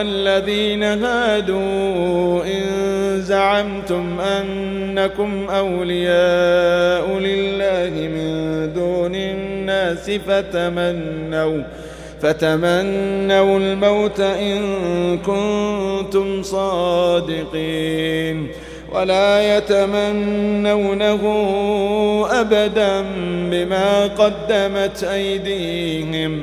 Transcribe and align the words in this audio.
الذين 0.00 0.82
هادوا 0.82 2.44
إن 2.44 2.62
زعمتم 3.22 4.20
أنكم 4.20 5.46
أولياء 5.50 7.18
لله 7.18 8.08
من 8.08 8.30
دون 8.74 9.14
الناس 9.14 10.10
فتمنوا 10.10 11.62
فتمنوا 12.20 13.58
الموت 13.58 14.20
إن 14.20 14.60
كنتم 15.18 16.42
صادقين 16.42 18.48
ولا 18.92 19.56
يتمنونه 19.56 21.22
أبدا 22.30 23.04
بما 23.50 24.06
قدمت 24.06 25.04
أيديهم 25.04 26.42